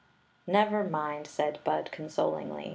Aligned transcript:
"Never 0.47 0.81
rhind," 0.81 1.27
said 1.27 1.59
Bud, 1.63 1.91
consolingly. 1.91 2.69